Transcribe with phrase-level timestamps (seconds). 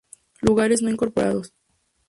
[0.41, 1.53] Lugares no incorporados